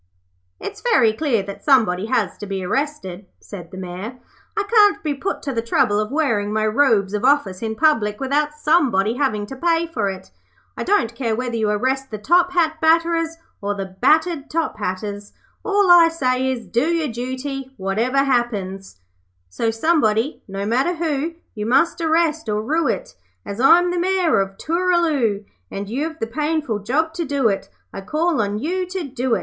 'It's 0.59 0.81
very 0.81 1.13
clear 1.13 1.43
that 1.43 1.63
somebody 1.63 2.07
has 2.07 2.35
to 2.35 2.47
be 2.47 2.63
arrested,' 2.63 3.27
said 3.39 3.69
the 3.69 3.77
Mayor. 3.77 4.15
'I 4.57 4.63
can't 4.63 5.03
be 5.03 5.13
put 5.13 5.43
to 5.43 5.53
the 5.53 5.61
trouble 5.61 5.99
of 5.99 6.09
wearing 6.11 6.51
my 6.51 6.65
robes 6.65 7.13
of 7.13 7.23
office 7.23 7.61
in 7.61 7.75
public 7.75 8.19
without 8.19 8.55
somebody 8.55 9.13
having 9.17 9.45
to 9.45 9.55
pay 9.55 9.85
for 9.85 10.09
it. 10.09 10.31
I 10.75 10.81
don't 10.83 11.13
care 11.13 11.35
whether 11.35 11.55
you 11.55 11.69
arrest 11.69 12.09
the 12.09 12.17
top 12.17 12.51
hat 12.53 12.81
batterers, 12.81 13.35
or 13.61 13.75
the 13.75 13.85
battered 14.01 14.49
top 14.49 14.79
hatters; 14.79 15.33
all 15.63 15.91
I 15.91 16.07
say 16.07 16.49
is, 16.51 16.65
do 16.65 16.85
your 16.87 17.09
duty, 17.13 17.71
whatever 17.77 18.17
happens 18.17 18.97
'So 19.51 19.69
somebody, 19.69 20.41
no 20.47 20.65
matter 20.65 20.95
who, 20.95 21.35
You 21.53 21.67
must 21.67 22.01
arrest 22.01 22.49
or 22.49 22.59
rue 22.63 22.87
it; 22.87 23.13
As 23.45 23.59
I'm 23.59 23.91
the 23.91 23.99
Mayor 23.99 24.39
of 24.41 24.57
Tooraloo, 24.57 25.45
And 25.69 25.87
you've 25.87 26.17
the 26.17 26.25
painful 26.25 26.79
job 26.79 27.13
to 27.13 27.23
do, 27.23 27.55
I 27.93 28.01
call 28.01 28.41
on 28.41 28.57
you 28.57 28.87
to 28.87 29.03
do 29.03 29.35
it.' 29.35 29.39